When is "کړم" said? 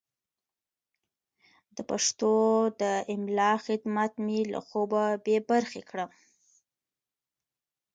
5.89-6.09